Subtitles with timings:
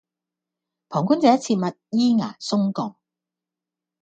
[0.89, 2.95] 旁觀者切勿依牙鬆槓